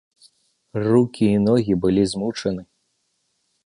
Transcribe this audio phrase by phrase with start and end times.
[0.85, 2.63] Рукі і ногі былі змучаны.